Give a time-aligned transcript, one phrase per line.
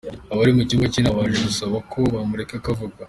[0.33, 2.95] Abari mu cyumba cy’inama baje gusaba ko bamureka akavuga.